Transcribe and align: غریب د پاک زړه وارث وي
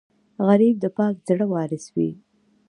غریب 0.45 0.75
د 0.81 0.85
پاک 0.97 1.13
زړه 1.27 1.45
وارث 1.53 1.85
وي 1.95 2.09